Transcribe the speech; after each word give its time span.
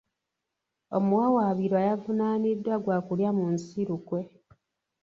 Omuwawaabirwa 0.97 1.79
yavunaaniddwa 1.87 2.75
gwa 2.83 2.97
kulya 3.05 3.29
mu 3.37 3.45
nsi 3.53 3.79
lukwe. 3.89 4.21